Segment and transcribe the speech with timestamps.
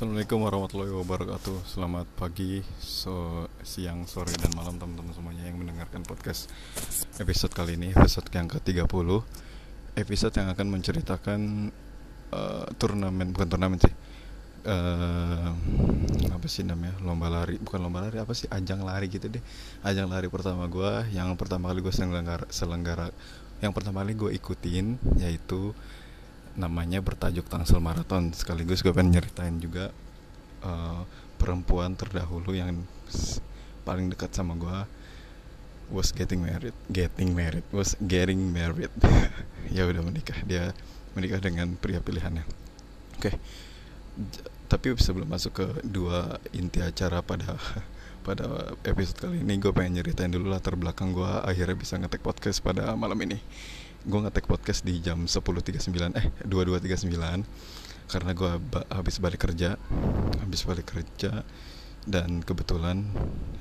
[0.00, 1.76] Assalamualaikum warahmatullahi wabarakatuh.
[1.76, 6.48] Selamat pagi, so, siang, sore, dan malam teman-teman semuanya yang mendengarkan podcast
[7.20, 8.88] episode kali ini Episode yang ke-30
[10.00, 11.40] Episode yang akan menceritakan
[12.32, 13.92] uh, turnamen, bukan turnamen sih
[14.64, 15.52] uh,
[16.32, 19.44] Apa sih namanya, lomba lari Bukan lomba lari, apa sih, ajang lari gitu deh.
[19.84, 23.12] Ajang lari pertama gue, yang pertama kali gue selenggara, selenggara
[23.60, 25.76] Yang pertama kali gue ikutin, yaitu
[26.58, 28.34] namanya bertajuk Tangsel Marathon.
[28.34, 29.94] Sekaligus gue pengen nyeritain juga
[30.64, 31.02] uh,
[31.36, 32.82] perempuan terdahulu yang
[33.82, 34.78] paling dekat sama gue
[35.90, 38.92] was getting married getting married was getting married.
[39.70, 40.34] Ya udah menikah.
[40.50, 40.74] Dia
[41.14, 42.42] menikah dengan pria pilihannya.
[43.18, 43.30] Oke.
[43.30, 43.34] Okay.
[44.70, 47.58] tapi sebelum masuk ke dua inti acara pada
[48.26, 52.62] pada episode kali ini gue pengen nyeritain dulu latar belakang gue akhirnya bisa ngetek podcast
[52.62, 53.42] pada malam ini
[54.00, 59.76] gue ngetek podcast di jam 10.39 eh 22.39 karena gue ba habis balik kerja
[60.40, 61.44] habis balik kerja
[62.08, 63.04] dan kebetulan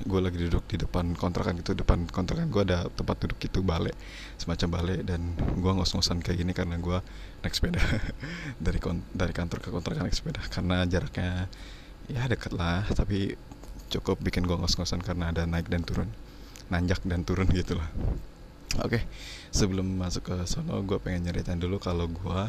[0.07, 3.91] gue lagi duduk di depan kontrakan itu depan kontrakan gue ada tempat duduk itu balik
[4.39, 7.03] semacam balik dan gue ngos-ngosan kayak gini karena gue
[7.43, 7.83] naik sepeda.
[8.63, 10.39] Dari kon dari kantor ke kontrakan naik sepeda.
[10.47, 11.51] Karena jaraknya
[12.07, 13.35] ya dekat lah tapi
[13.91, 16.07] cukup bikin gue ngos-ngosan karena ada naik dan turun.
[16.71, 17.91] Nanjak dan turun gitu lah
[18.77, 19.03] Oke, okay.
[19.49, 22.41] sebelum masuk ke sono, gue pengen nyeritain dulu kalau gue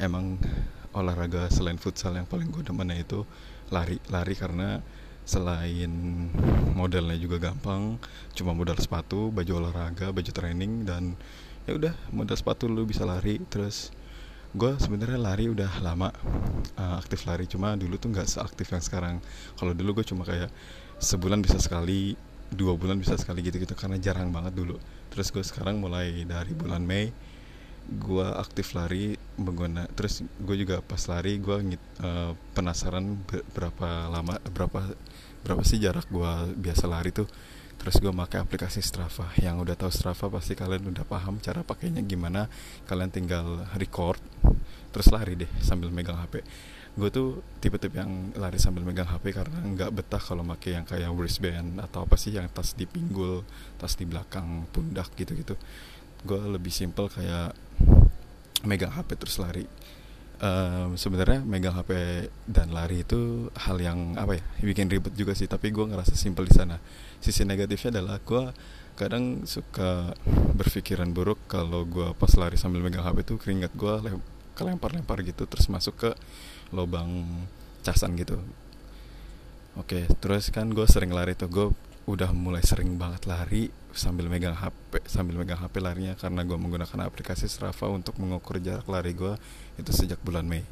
[0.00, 0.40] emang
[0.96, 3.28] olahraga selain futsal yang paling gue demen itu
[3.68, 4.80] lari, lari karena
[5.28, 5.92] selain
[6.72, 8.00] modelnya juga gampang,
[8.32, 11.12] cuma modal sepatu, baju olahraga, baju training dan
[11.68, 13.36] ya udah modal sepatu lu bisa lari.
[13.50, 13.92] Terus
[14.56, 16.08] gue sebenarnya lari udah lama
[16.80, 19.16] uh, aktif lari, cuma dulu tuh nggak seaktif yang sekarang.
[19.60, 20.48] Kalau dulu gue cuma kayak
[21.02, 22.16] sebulan bisa sekali,
[22.52, 24.78] dua bulan bisa sekali gitu-gitu karena jarang banget dulu.
[25.10, 27.10] Terus gue sekarang mulai dari bulan Mei
[27.86, 33.14] gue aktif lari mengguna terus gue juga pas lari gue uh, penasaran
[33.54, 34.90] berapa lama berapa
[35.46, 37.30] berapa sih jarak gue biasa lari tuh.
[37.76, 39.30] Terus gue pakai aplikasi Strava.
[39.38, 42.50] Yang udah tahu Strava pasti kalian udah paham cara pakainya gimana.
[42.88, 44.18] Kalian tinggal record
[44.96, 46.40] terus lari deh sambil megang HP
[46.96, 51.12] gue tuh tipe-tipe yang lari sambil megang HP karena nggak betah kalau pakai yang kayak
[51.12, 53.44] wristband atau apa sih yang tas di pinggul,
[53.76, 55.60] tas di belakang pundak gitu-gitu.
[56.24, 57.52] Gue lebih simple kayak
[58.64, 59.68] megang HP terus lari.
[60.36, 61.92] Um, sebenarnya megang HP
[62.48, 66.44] dan lari itu hal yang apa ya bikin ribet juga sih tapi gue ngerasa simple
[66.44, 66.76] di sana
[67.24, 68.52] sisi negatifnya adalah gue
[69.00, 70.12] kadang suka
[70.52, 74.20] berpikiran buruk kalau gue pas lari sambil megang HP itu keringat gue
[74.56, 76.10] kelempar-lempar gitu terus masuk ke
[76.72, 77.24] lubang
[77.84, 78.40] casan gitu.
[79.76, 81.66] Oke terus kan gue sering lari tuh gue
[82.06, 87.02] udah mulai sering banget lari sambil megang HP sambil megang HP larinya karena gue menggunakan
[87.02, 89.34] aplikasi Strava untuk mengukur jarak lari gue
[89.76, 90.62] itu sejak bulan Mei.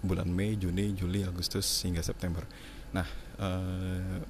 [0.00, 2.46] Bulan Mei Juni Juli Agustus hingga September.
[2.94, 4.22] Nah ee,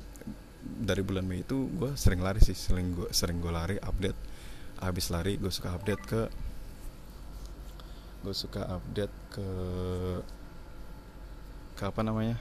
[0.64, 4.18] dari bulan Mei itu gue sering lari sih sering gue sering gue lari update.
[4.80, 6.20] Habis lari gue suka update ke
[8.24, 9.48] gue suka update ke
[11.76, 12.40] ke apa namanya?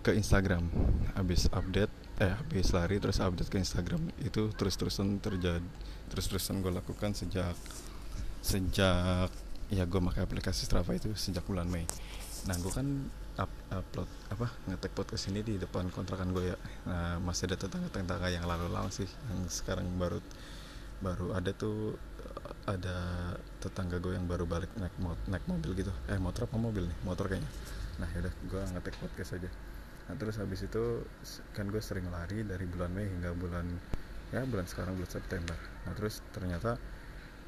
[0.00, 0.68] Ke Instagram.
[1.16, 1.92] Habis update
[2.22, 4.08] eh habis lari terus update ke Instagram.
[4.22, 5.64] Itu terus-terusan terjadi
[6.12, 7.56] terus-terusan gue lakukan sejak
[8.44, 9.32] sejak
[9.72, 11.88] ya gue pakai aplikasi Strava itu sejak bulan Mei.
[12.44, 12.86] Nah gue kan
[13.40, 16.56] up, upload apa ngetek podcast ini di depan kontrakan gue ya.
[16.86, 20.20] Nah masih ada tetangga-tetangga yang lalu lalang sih yang sekarang baru
[21.02, 21.98] baru ada tuh
[22.64, 22.96] ada
[23.60, 25.92] tetangga gue yang baru balik naik mo naik mobil gitu.
[26.08, 26.98] Eh motor apa mobil nih?
[27.04, 27.50] Motor kayaknya.
[28.00, 29.50] Nah yaudah gue ngetek podcast aja.
[30.08, 31.04] Nah terus habis itu
[31.56, 33.66] kan gue sering lari dari bulan Mei hingga bulan
[34.32, 35.56] ya bulan sekarang bulan September.
[35.88, 36.76] Nah terus ternyata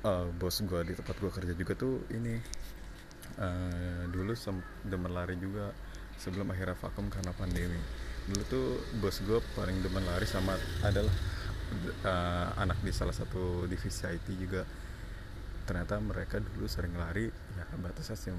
[0.05, 2.37] uh, bos gue di tempat gue kerja juga tuh ini
[3.41, 4.33] uh, dulu
[4.87, 5.73] demen lari juga
[6.17, 7.81] sebelum akhirnya vakum karena pandemi.
[8.27, 8.67] Dulu tuh
[9.01, 11.13] bos gue paling demen lari sama adalah
[12.05, 14.63] uh, anak di salah satu divisi IT juga
[15.67, 18.33] ternyata mereka dulu sering lari ya batasnya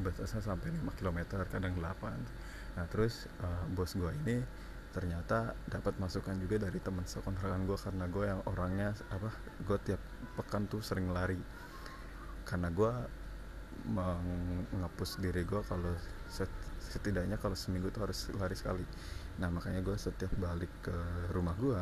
[0.00, 4.40] batasnya sampai 5 km kadang 8 nah terus uh, bos gue ini
[4.88, 9.30] ternyata dapat masukan juga dari teman sekontrakan gue karena gue yang orangnya apa
[9.62, 10.00] gue tiap
[10.34, 11.38] pekan tuh sering lari.
[12.42, 12.92] Karena gue
[13.94, 15.94] mengepus diri gue kalau
[16.82, 18.84] setidaknya kalau seminggu tuh harus lari sekali.
[19.38, 20.96] Nah makanya gue setiap balik ke
[21.36, 21.78] rumah gue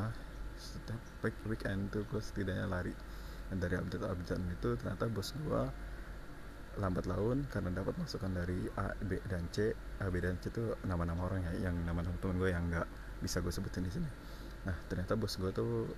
[0.57, 1.01] setiap
[1.45, 2.93] weekend tuh gue setidaknya lari
[3.51, 5.63] dan dari update-update itu ternyata bos gue
[6.77, 9.73] lambat laun karena dapat masukan dari A, B dan C.
[10.03, 12.89] A, B dan C itu nama-nama orang ya, yang nama-nama teman gue yang nggak
[13.25, 14.11] bisa gue sebutin di sini.
[14.69, 15.89] Nah ternyata bos gue tuh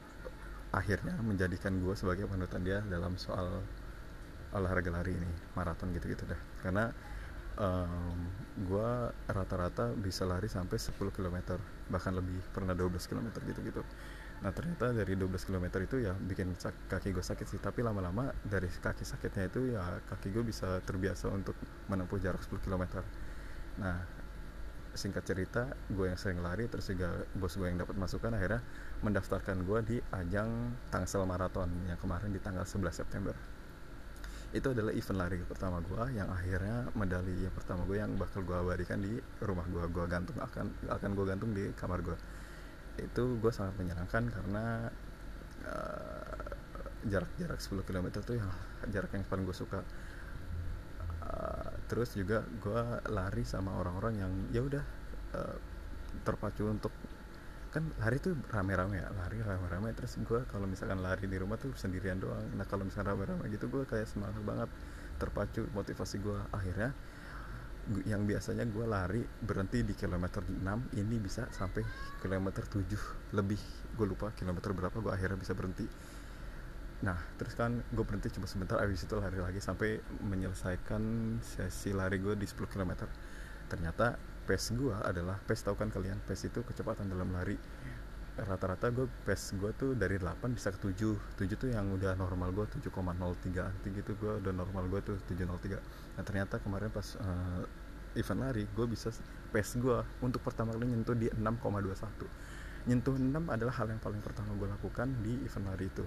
[0.71, 3.65] akhirnya menjadikan gue sebagai panutan dia dalam soal
[4.55, 6.41] olahraga lari ini, maraton gitu-gitu dah.
[6.63, 6.95] Karena
[7.59, 8.19] um,
[8.63, 8.91] gue
[9.27, 11.59] rata-rata bisa lari sampai 10 km
[11.91, 13.83] bahkan lebih pernah 12 km gitu-gitu
[14.39, 16.55] nah ternyata dari 12 km itu ya bikin
[16.87, 17.59] kaki gue sakit sih.
[17.59, 21.59] Tapi lama-lama dari kaki sakitnya itu ya kaki gue bisa terbiasa untuk
[21.91, 23.03] menempuh jarak 10 km
[23.79, 23.95] nah
[24.99, 28.59] singkat cerita gue yang sering lari terus juga bos gue yang dapat masukan akhirnya
[29.07, 33.35] mendaftarkan gue di ajang tangsel maraton yang kemarin di tanggal 11 September.
[34.51, 38.57] Itu adalah event lari pertama gue yang akhirnya medali yang pertama gue yang bakal gue
[38.59, 42.17] abadikan di rumah gue gue gantung akan akan gue gantung di kamar gue
[43.01, 44.93] itu gue sangat menyenangkan karena
[45.65, 46.49] uh,
[47.07, 48.51] jarak-jarak 10 km itu yang
[48.91, 49.81] jarak yang paling gue suka.
[51.23, 54.85] Uh, terus juga gue lari sama orang-orang yang ya udah
[55.37, 55.57] uh,
[56.25, 56.93] terpacu untuk
[57.69, 59.95] kan lari tuh rame-rame ya lari rame-rame.
[59.95, 62.43] Terus gue kalau misalkan lari di rumah tuh sendirian doang.
[62.57, 64.71] Nah kalau misalkan rame-rame gitu gue kayak semangat banget
[65.19, 66.95] terpacu motivasi gue akhirnya
[68.05, 71.83] yang biasanya gue lari berhenti di kilometer 6 ini bisa sampai
[72.21, 73.61] kilometer 7 lebih.
[73.97, 75.89] Gue lupa kilometer berapa gue akhirnya bisa berhenti.
[77.05, 81.03] Nah terus kan gue berhenti cuma sebentar abis itu lari lagi sampai menyelesaikan
[81.41, 83.09] sesi lari gue di 10 km
[83.69, 84.17] ternyata
[84.49, 87.55] pace gue adalah pace tau kan kalian pace itu kecepatan dalam lari
[88.47, 92.55] rata-rata gue pace gue tuh dari 8 bisa ke 7 7 tuh yang udah normal
[92.55, 92.95] gue 7,03
[93.59, 97.67] anti gitu gue udah normal gue tuh 703 nah ternyata kemarin pas uh,
[98.15, 99.11] event lari gue bisa
[99.51, 102.59] pace gue untuk pertama kali nyentuh di 6,21
[102.89, 106.07] nyentuh 6 adalah hal yang paling pertama gue lakukan di event lari itu.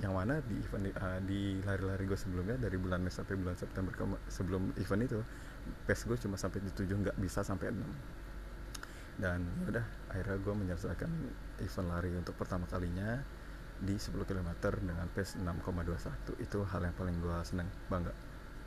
[0.00, 3.92] Yang mana di event uh, di lari-lari gue sebelumnya dari bulan Mei sampai bulan September
[4.26, 5.20] sebelum event itu
[5.84, 7.76] pace gue cuma sampai di 7 nggak bisa sampai 6
[9.20, 11.10] dan ya udah akhirnya gue menyelesaikan
[11.60, 13.20] event lari untuk pertama kalinya
[13.80, 14.50] di 10 km
[14.80, 18.12] dengan pace 6,21 itu hal yang paling gue seneng bangga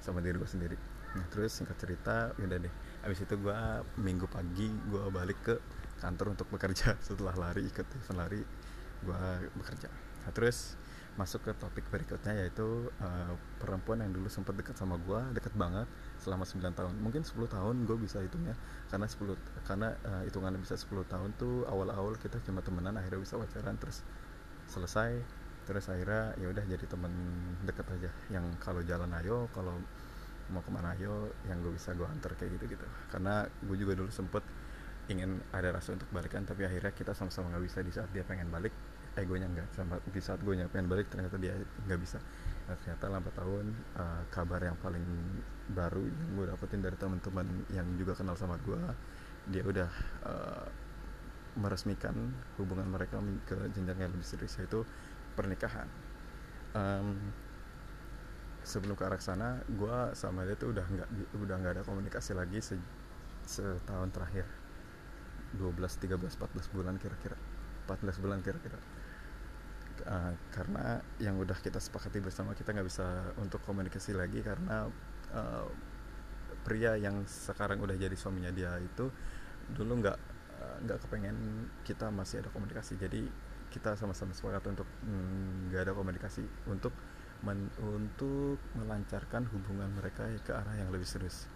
[0.02, 0.78] sama diri gue sendiri.
[1.14, 2.74] Nah terus singkat cerita ya udah deh.
[3.06, 3.58] Abis itu gue
[4.02, 5.56] minggu pagi gue balik ke
[6.02, 6.98] kantor untuk bekerja.
[7.06, 8.42] Setelah lari ikut event lari
[9.06, 9.24] gue
[9.58, 9.90] bekerja.
[10.26, 10.78] Nah terus
[11.14, 15.86] masuk ke topik berikutnya yaitu uh, perempuan yang dulu sempat dekat sama gue dekat banget
[16.18, 16.94] selama 9 tahun.
[16.98, 18.58] Mungkin 10 tahun gue bisa hitungnya
[18.90, 19.38] karena 10
[19.70, 24.02] karena uh, hitungannya bisa 10 tahun tuh awal-awal kita cuma temenan akhirnya bisa pacaran terus
[24.66, 25.22] selesai
[25.64, 27.14] terus akhirnya ya udah jadi temen
[27.62, 28.10] deket aja.
[28.34, 29.78] Yang kalau jalan ayo kalau
[30.52, 33.96] mau ke mana ayo yang gue bisa gue antar kayak gitu gitu karena gue juga
[33.96, 34.44] dulu sempet
[35.08, 38.52] ingin ada rasa untuk balikan tapi akhirnya kita sama-sama nggak bisa di saat dia pengen
[38.52, 38.72] balik
[39.14, 41.54] egonya nggak sama di saat gue pengen balik ternyata dia
[41.86, 42.18] nggak bisa.
[42.66, 43.66] Nah, ternyata lambat tahun
[44.00, 45.06] uh, kabar yang paling
[45.70, 48.80] baru yang gue dapetin dari teman-teman yang juga kenal sama gue
[49.54, 49.92] dia udah
[50.26, 50.68] uh,
[51.60, 52.16] meresmikan
[52.58, 54.82] hubungan mereka ke jenjang yang lebih serius yaitu
[55.38, 55.86] pernikahan.
[56.74, 57.22] Um,
[58.66, 62.58] sebelum ke arah sana gue sama dia tuh udah nggak udah nggak ada komunikasi lagi
[62.64, 62.80] se
[63.46, 64.48] setahun terakhir.
[65.54, 67.38] 12, 13, 14 bulan kira-kira.
[67.86, 68.80] 14 bulan kira-kira
[70.06, 74.90] uh, karena yang udah kita sepakati bersama kita nggak bisa untuk komunikasi lagi karena
[75.34, 75.68] uh,
[76.64, 79.12] pria yang sekarang udah jadi suaminya dia itu
[79.76, 80.18] dulu nggak
[80.64, 81.38] eh, nggak uh, kepengen
[81.84, 82.96] kita masih ada komunikasi.
[82.96, 83.28] Jadi
[83.68, 86.96] kita sama-sama sepakat untuk mm, nggak mm, ada komunikasi untuk
[87.44, 91.52] men, untuk melancarkan hubungan mereka ke arah yang lebih serius.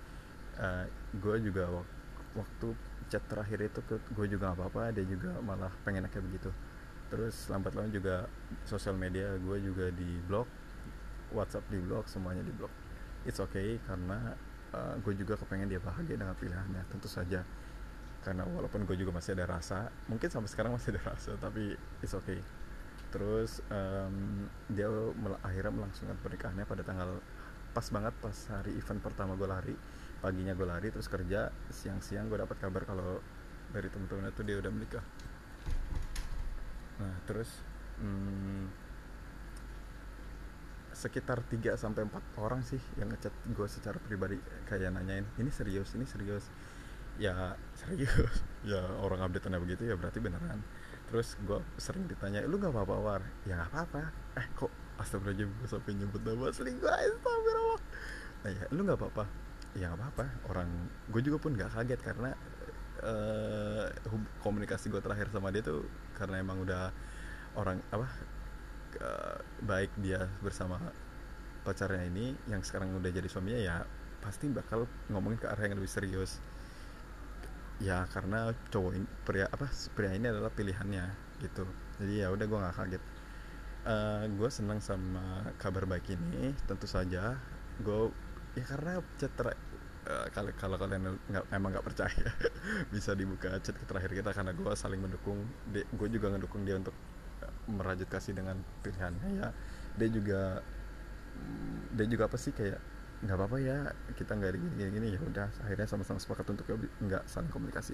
[0.59, 1.87] Uh, gue juga wak
[2.35, 2.67] waktu
[3.07, 6.51] chat terakhir itu gue juga nggak apa-apa dia juga malah pengen kayak begitu
[7.07, 8.27] terus lambat laun juga
[8.67, 10.47] sosial media gue juga di blog
[11.31, 12.71] WhatsApp di blog semuanya di blog.
[13.27, 14.35] It's okay karena
[14.71, 17.43] uh, gue juga kepengen dia bahagia dengan pilihannya tentu saja.
[18.23, 22.15] Karena walaupun gue juga masih ada rasa mungkin sampai sekarang masih ada rasa tapi it's
[22.15, 22.39] okay.
[23.11, 27.19] Terus um, dia mel akhirnya melangsungkan pernikahannya pada tanggal
[27.71, 29.75] pas banget pas hari event pertama gue lari.
[30.17, 33.19] Paginya gue lari terus kerja siang-siang gue dapat kabar kalau
[33.71, 35.03] dari temen-temennya tuh dia udah menikah
[36.97, 37.49] nah terus
[38.01, 38.87] hmm,
[40.97, 45.93] sekitar 3 sampai empat orang sih yang ngechat gue secara pribadi kayak nanyain ini serius
[45.93, 46.49] ini serius?
[47.21, 48.41] Ya serius.
[48.67, 50.59] Ya orang update nya begitu ya berarti beneran.
[51.07, 53.21] Terus gue sering ditanya lu nggak apa-apa war?
[53.45, 54.01] Ya nggak apa-apa.
[54.35, 57.81] Eh kok astagfirullahaladzim gue sampai nyebut nama selingkuh astagfirullah.
[58.43, 59.23] Nah ya lu nggak apa-apa.
[59.77, 60.25] Ya nggak apa-apa.
[60.49, 60.69] Orang
[61.13, 62.33] gue juga pun nggak kaget karena
[63.03, 63.85] uh,
[64.41, 65.85] komunikasi gue terakhir sama dia tuh
[66.17, 66.89] karena emang udah
[67.57, 68.07] orang apa
[69.01, 70.79] uh, baik dia bersama
[71.67, 73.75] pacarnya ini yang sekarang udah jadi suaminya ya
[74.23, 76.39] pasti bakal ngomongin ke arah yang lebih serius.
[77.77, 81.05] Ya karena cowok ini, pria apa pria ini adalah pilihannya
[81.43, 81.67] gitu.
[82.01, 83.03] Jadi ya udah gue nggak kaget.
[83.87, 87.37] Uh, eh, gue senang sama kabar baik ini tentu saja.
[87.83, 88.09] Gue
[88.57, 88.97] ya karena
[90.07, 91.19] uh, kalau kalau kalian
[91.51, 92.15] emang nggak percaya
[92.93, 95.43] bisa dibuka chat terakhir kita karena gue saling mendukung.
[95.71, 96.95] Gue juga ngedukung dia untuk
[97.43, 99.47] eh, merajut kasih dengan pilihannya ya.
[99.99, 100.63] Dia juga
[101.35, 102.79] mm, dia juga apa sih kayak
[103.17, 103.77] nggak apa-apa ya
[104.13, 105.47] kita nggak gini gini gini ya udah.
[105.67, 106.65] Akhirnya sama-sama sepakat untuk
[107.03, 107.93] nggak saling komunikasi.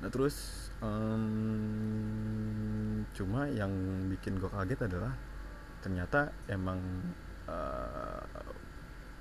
[0.00, 2.24] Nah terus um,
[3.12, 3.70] cuma yang
[4.08, 5.12] bikin gue kaget adalah
[5.80, 6.80] ternyata emang
[7.48, 8.19] uh,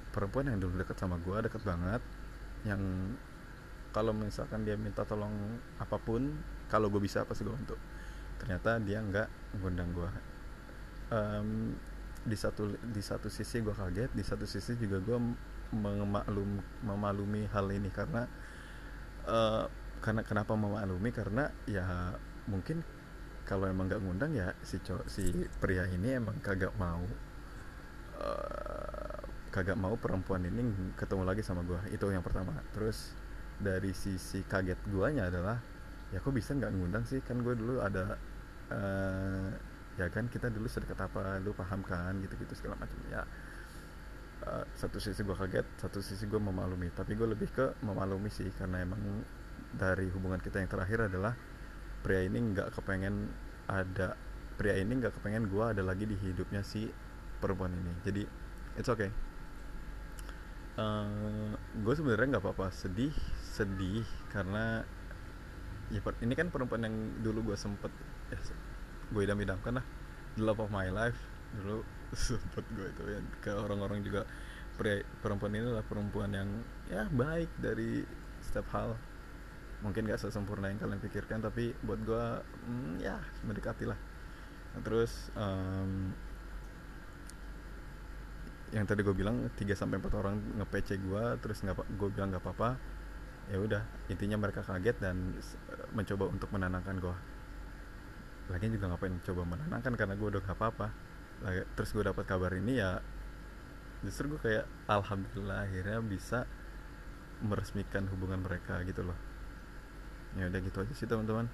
[0.10, 2.02] perempuan yang dulu deket sama gue deket banget
[2.68, 2.82] yang
[3.90, 5.34] kalau misalkan dia minta tolong
[5.82, 6.30] apa pun
[6.70, 7.78] kalau gue bisa pasti gue bantu.
[8.40, 10.10] Ternyata dia nggak ngundang gue
[11.14, 11.74] um,
[12.20, 15.18] di satu di satu sisi gue kaget di satu sisi juga gue
[15.74, 18.26] memaklum memalumi hal ini karena
[19.30, 19.66] uh,
[20.00, 21.10] karena kenapa memaklumi?
[21.12, 22.16] Karena ya
[22.48, 22.82] mungkin
[23.44, 25.26] kalau emang nggak ngundang ya si cowok si
[25.60, 27.02] pria ini emang kagak mau
[28.22, 28.99] uh,
[29.50, 32.54] kagak mau perempuan ini ketemu lagi sama gue itu yang pertama.
[32.74, 33.18] Terus
[33.58, 35.58] dari sisi kaget guanya adalah
[36.14, 37.20] ya kok bisa nggak ngundang sih?
[37.26, 38.16] Kan gue dulu ada
[38.70, 39.50] uh,
[39.98, 41.42] ya kan kita dulu sedekat apa?
[41.42, 42.14] Lu paham kan?
[42.22, 42.98] Gitu-gitu segala macam.
[43.10, 43.26] Ya
[44.46, 46.94] uh, satu sisi gue kaget satu sisi gue memaklumi.
[46.94, 49.02] Tapi gue lebih ke memaklumi sih karena emang
[49.74, 51.34] dari hubungan kita yang terakhir adalah
[52.06, 53.30] pria ini nggak kepengen
[53.70, 54.14] ada
[54.56, 56.86] pria ini nggak kepengen gue ada lagi di hidupnya si
[57.42, 57.94] perempuan ini.
[58.06, 58.22] Jadi
[58.78, 59.29] it's okay
[60.80, 61.52] eh,
[61.84, 62.72] gue sebenarnya nggak apa-apa.
[62.72, 63.12] Sedih
[63.44, 64.88] sedih karena
[65.90, 67.92] ya ini kan perempuan yang dulu gue sempet
[68.32, 68.40] ya,
[69.12, 69.86] gue idam-idamkan lah.
[70.40, 71.20] The love of my life.
[71.60, 71.84] Dulu
[72.30, 74.24] sempet gue itu ya ke orang-orang juga.
[74.80, 76.48] Pria, perempuan ini adalah perempuan yang
[76.88, 78.00] ya baik dari
[78.40, 78.96] setiap hal.
[79.84, 82.26] Mungkin gak sesempurna yang kalian pikirkan tapi buat gue
[82.68, 84.00] mm, ya mendekati lah
[84.84, 86.14] terus um,
[88.70, 92.44] yang tadi gue bilang 3 sampai empat orang nge-PC gue terus nggak gue bilang nggak
[92.46, 92.78] apa-apa
[93.50, 93.82] ya udah
[94.14, 95.34] intinya mereka kaget dan
[95.98, 97.16] mencoba untuk menenangkan gue
[98.50, 100.88] lagi juga ngapain coba menenangkan karena gue udah gak apa-apa.
[101.78, 102.98] Terus gue dapat kabar ini ya
[104.02, 106.50] justru gue kayak alhamdulillah akhirnya bisa
[107.46, 109.18] meresmikan hubungan mereka gitu loh.
[110.34, 111.46] Ya udah gitu aja sih teman-teman.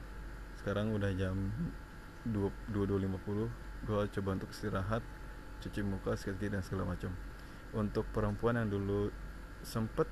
[0.56, 1.36] Sekarang udah jam
[2.26, 3.52] dua dua lima puluh
[3.86, 5.04] gue coba untuk istirahat
[5.66, 7.10] cuci muka sekali dan segala macam.
[7.74, 9.10] Untuk perempuan yang dulu
[9.66, 10.06] sempet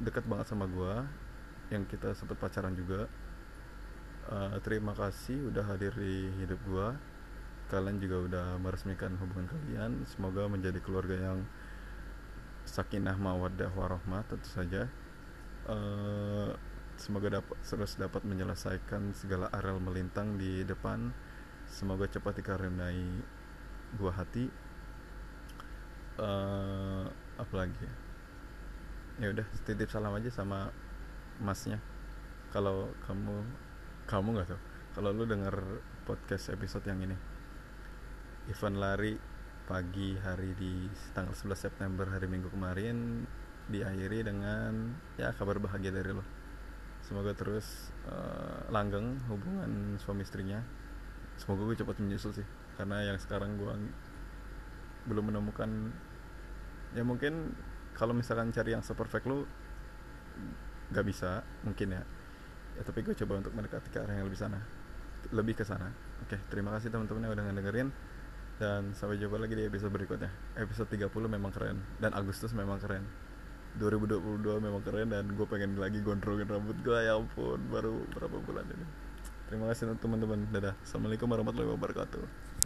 [0.00, 0.94] deket banget sama gue
[1.70, 3.04] yang kita sempet pacaran juga
[4.30, 6.98] uh, terima kasih udah hadir di hidup gua.
[7.70, 10.02] Kalian juga udah meresmikan hubungan kalian.
[10.10, 11.46] Semoga menjadi keluarga yang
[12.66, 14.90] sakinah mawaddah warahmah tentu saja.
[15.70, 16.50] Uh,
[16.98, 21.14] semoga dapat terus dapat menyelesaikan segala aral melintang di depan.
[21.70, 23.22] Semoga cepat dikaruniai
[23.98, 24.46] buah hati
[26.20, 27.04] uh,
[27.40, 27.94] apa lagi ya?
[29.20, 30.70] Ya udah titip salam aja sama
[31.42, 31.80] masnya.
[32.54, 33.46] Kalau kamu
[34.10, 35.54] kamu nggak tuh kalau lu denger
[36.02, 37.14] podcast episode yang ini
[38.50, 39.14] event lari
[39.70, 43.22] pagi hari di tanggal 11 September hari Minggu kemarin
[43.70, 46.26] diakhiri dengan ya kabar bahagia dari lo
[47.06, 50.62] semoga terus uh, langgeng hubungan suami istrinya.
[51.40, 52.46] Semoga gue cepat menyusul sih
[52.80, 53.74] karena yang sekarang gue
[55.04, 55.68] belum menemukan
[56.96, 57.52] ya mungkin
[57.92, 59.44] kalau misalkan cari yang seperfect lu
[60.90, 62.02] nggak bisa mungkin ya.
[62.80, 64.64] Ya tapi gue coba untuk mendekati ke arah yang lebih sana
[65.28, 65.92] lebih ke sana.
[66.24, 67.88] Oke terima kasih teman-teman yang udah ngedengerin
[68.56, 70.32] dan sampai jumpa lagi di episode berikutnya.
[70.56, 73.04] Episode 30 memang keren dan Agustus memang keren.
[73.76, 78.64] 2022 memang keren dan gue pengen lagi gondrongin rambut gue ya ampun baru berapa bulan
[78.72, 78.86] ini.
[79.52, 80.48] Terima kasih teman-teman.
[80.48, 80.74] Dadah.
[80.80, 82.59] Assalamualaikum warahmatullahi wabarakatuh